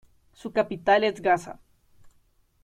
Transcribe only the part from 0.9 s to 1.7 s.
es Gasa.